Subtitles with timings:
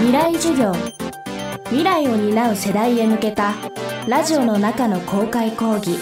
[0.00, 0.72] 未来授業
[1.66, 3.54] 未来を担う世代へ向けた
[4.08, 5.98] ラジオの中の公開講義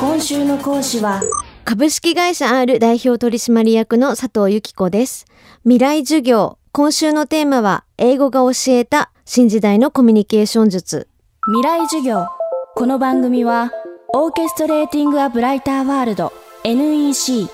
[0.00, 1.20] 今週の講師は
[1.64, 5.26] 株式会社 R 代表取締役の佐藤由紀子です。
[5.62, 6.58] 未来授業。
[6.72, 11.08] 今週のテーマは、英語が教えた新時代のコミュニケーション術。
[11.46, 12.26] 未来授業
[12.74, 13.72] この番組は
[14.14, 16.32] オーケストレーティング・ア・ブライター・ワールド
[16.62, 17.48] NEC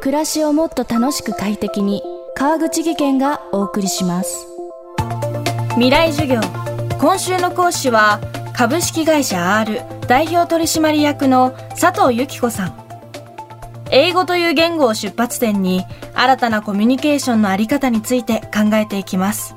[0.00, 2.02] 暮らしをもっと楽しく快適に
[2.34, 4.49] 川口義賢がお送りします
[5.74, 6.40] 未来授業
[6.98, 8.20] 今週の講師は
[8.54, 12.74] 株式会社 R 代表取締役の佐藤由紀子さん
[13.90, 19.54] 英語という言語を出発点に新たなコミュニケーションのあり方について考えていきます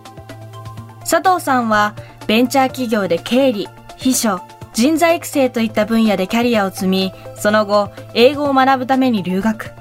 [1.01, 1.95] 佐藤さんは
[2.27, 4.39] ベンチャー企業で経理、秘書、
[4.73, 9.71] 人材育成といった分野でキャリアを積み、その後、英語を学ぶために留学。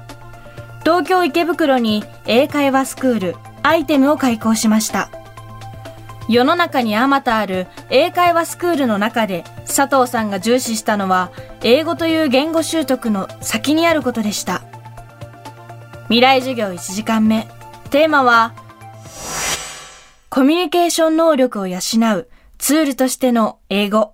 [0.81, 5.09] 東京池袋に英会話スクール、アイテムを開講しました。
[6.29, 14.63] 世の中にあまたある英会話スクールの中で佐藤さんが重視したのは英語という言語習得の先にあることでした。
[16.05, 17.47] 未来授業1時間目。
[17.89, 18.53] テーマは
[20.29, 21.79] コミュニケーション能力を養う
[22.57, 24.13] ツールとしての英語。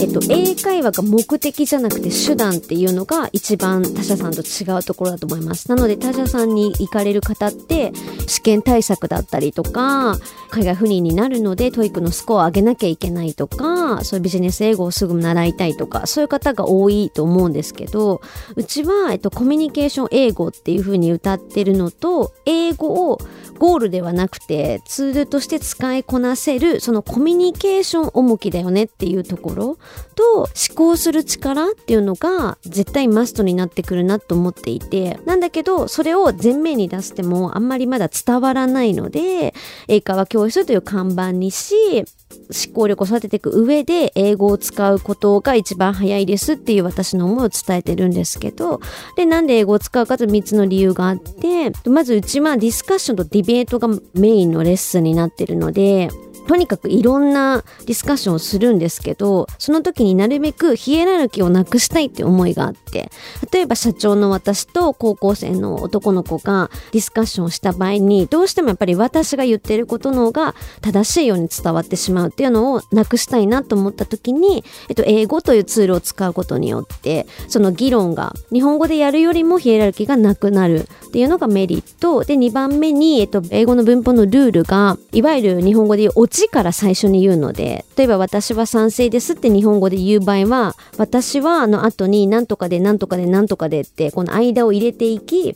[0.00, 5.68] えっと、英会話が目的じゃなくて手段っていうのが一番他社さんと違うところだと思います。
[5.68, 7.92] なので他社さんに行かれる方って
[8.28, 10.16] 試験対策だったりとか、
[10.50, 18.20] 海外赴任になるので TOEIC のスコアを上げなきゃいけないとか、そういうビジネス英語をすぐ習いたいとか、そういう方が多いと思うんですけど、
[18.54, 23.18] うちは、えっと、コミュニケーション英語っていうふうに謳ってるのと、英語を
[23.58, 29.78] ゴールではなくてツールとして使いこなせるそのコミュニケーション重きだよねっていうところ
[30.14, 39.54] と思考する力っていうのが絶対マストになってくるなと思っていてなんだけどそれを前面に出してもあんまりまだ伝わらないので
[39.86, 48.80] 英会話教室という看板にし思考力を育てていく上で英語を使うことが一番早いですっていう私の思いを伝えてるんですけど
[49.16, 56.08] でなんで英語を使うかと3つの理由があってまずうちはディスカッションとディベートがメインのレッスンになってるので
[56.48, 63.10] とにかくいろんなディスカッションをするんですけどその時になるべくヒエラルキーをなくしたいって思いがあって。
[63.52, 82.24] 例えば社長の私と高校生の男の子がディスカッションをした場合にどうしてもやっぱり私が言ってることの方が正しいように伝わってしまうっていうのをなくしたいなと思った時に、えっと、英語というツールを使うことによってその議論が日本語でやるよりもヒエラルキーがなくなるっていうのがメリット。
[82.24, 95.54] で2番目に、えっと、英語の文法のルールがいわゆる日本語で言うオチから最初に言うので例えば私は賛成ですって日本語で言う場合は私はあの後に何とかで何なんとかでなんとかでってこの間を入れていき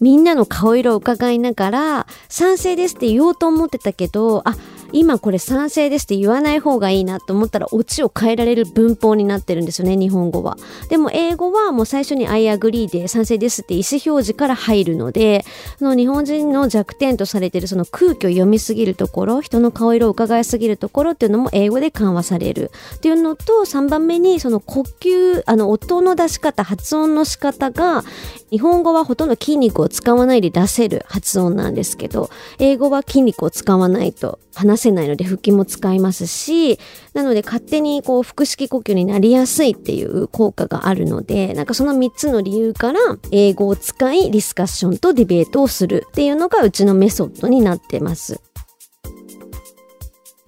[0.00, 4.56] みんなの顔色を伺いながら賛成ですって言おうと思ってたけどあ
[4.92, 10.56] 今これ賛成ですって言わない方がいいなと思ったらオチを変えられる文法になってるんですよね日本語は。
[10.88, 15.44] でも英語はもう最初に I agree で賛成ですって意思表示から入るので
[15.78, 22.70] その日本人の弱点とされてるその空気を読みすぎるところ人の顔色を伺いすぎるところっていうのも英語で緩和される。
[22.96, 28.02] っていうのと3番目にその呼吸あの音の出し方発音の仕方が
[28.50, 36.78] 日本語はほとんど筋肉を使わないで出せる発音なんですけど英語は筋肉を使わないと話せないので腹筋も使いますし
[37.14, 42.98] なので勝手にこう腹式呼吸になりやすいっていう効果があるのでなんかその3つの理由から
[43.30, 48.40] 英語を使いディスカッションとディベートをするっていうのがうちのメソッドになってます。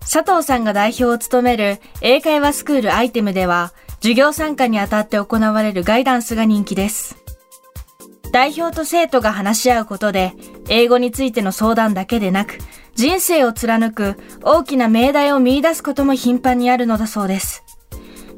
[0.00, 3.72] 佐藤さんが代表を務める英会話スクールアイテムでは
[4.02, 7.16] 授業参加にあたって行われるガイダンスが人気です。
[8.32, 10.32] 代表と生徒が話し合うことで
[10.68, 12.58] 英語についての相談だけでなく
[13.02, 14.14] 人生を貫く
[14.44, 17.64] 大きな命題を見出すことも頻繁にあるのだそうです。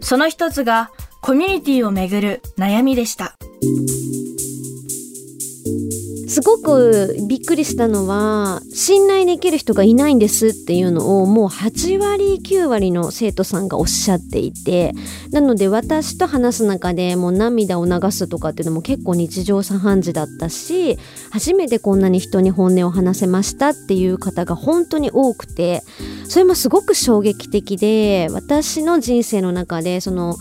[0.01, 3.37] その一つがコミュニティをめぐる悩みでした。
[6.35, 14.95] すごくびっくりしたのは信頼できる人がいないんですっていうのをもう8割9割の生徒さんがおっしゃっていて
[15.31, 20.99] なので私と話す中でもう涙を流すとかっていうのも結構日常茶飯事だったし
[21.31, 25.85] 初めてこんなに人に本音を話せましたっていう方が本当に多くて
[26.27, 30.35] それもすごく衝撃的で私の人生の中でその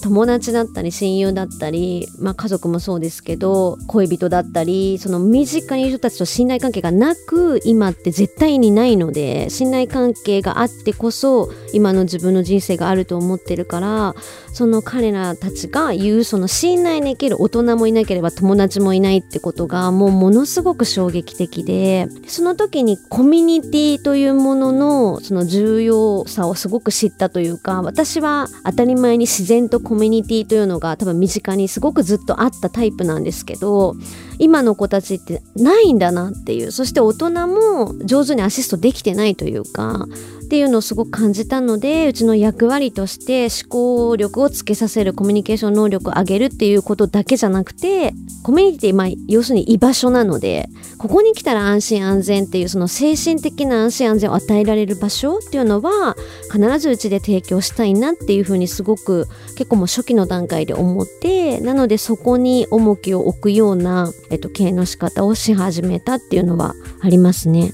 [0.00, 14.14] 友達だったり親友だったり、まあ、家族もそうですけど恋人だったりその身近にいる人たちと信頼関係がなく今って絶対にないので信頼関係があってこそ今の自分の人生があると思ってるから
[14.52, 33.96] その彼らたちが言うその信頼できる大人もいなければ友達もいないってことがもうものすごく衝撃的でその時にコミュニティというもののその重要さをすごく知ったというか私は当たり前に自然とコミュニティというのが多分身近にすごくずっとあったタイプなんですけど
[34.40, 36.72] 今の子たちってないんだなっていう。
[36.72, 40.06] そして大人も上手にアシストできてないというか
[40.44, 56.16] っていうのをすごく感じたのでうちの役割として思考力をつけさせるコミュニケーション能力を上げるっていうことだけじゃなくてコミュニティまあ要するに居場所なのでここに来たら安心安全っていうその精神的な安心安全を与えられる場所っていうのは
[56.52, 67.72] 必ずうちで提供したいなっていうふうにすごく結構もう初期の段階で思ってなのでそこに重きを置くような、えっと、経営の仕方をし始めたっていうのはありますね。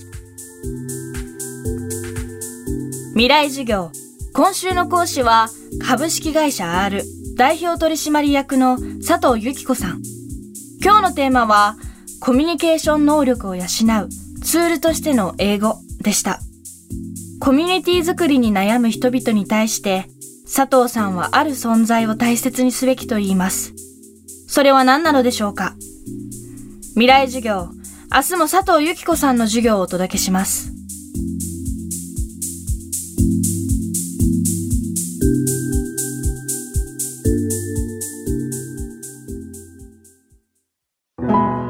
[3.11, 3.91] 未来授業。
[4.33, 5.49] 今週の講師は
[5.87, 7.03] 株式会社 R
[7.37, 10.03] 代表取締役の佐藤由紀子さん。
[10.83, 11.77] 今日のテーマは
[12.21, 13.67] コミュニケーション能力を養う。
[14.45, 16.41] ツールとしての英語でした。
[17.41, 20.07] コミュニティ作りに悩む人々に対して
[20.45, 23.75] 佐藤さんはある存在を大切にすべきと言います。
[24.47, 25.75] それは何なのでしょうか？
[26.97, 27.69] 未来授業。
[28.11, 30.73] 明日も佐藤由紀子さんの授業をお届けします。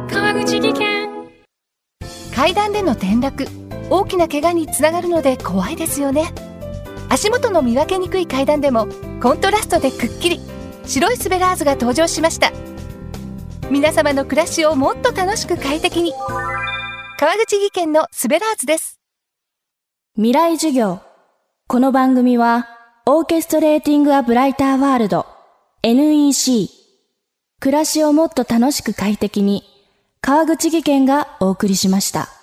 [0.08, 1.08] 川口技研。
[2.32, 3.48] 階段での転落。
[3.90, 6.32] 大きな怪我につながるので怖いですよね。
[7.08, 8.86] 足元の見分けにくい階段でも
[9.20, 10.40] コントラストでくっきり。
[10.86, 12.52] 白いスベラーズが登場しました
[13.68, 16.12] 皆様の暮らしをもっと楽しく快適に。
[17.18, 19.00] 川口技研のスベラーズです。
[20.14, 21.00] 未来授業。
[21.66, 22.68] この番組は
[23.06, 25.26] オーケストレーティング・ア・ブライター・ワールド
[25.82, 26.68] NEC
[27.58, 29.64] 暮らしをもっと楽しく快適に
[30.20, 32.35] 川口技研がお送りしました。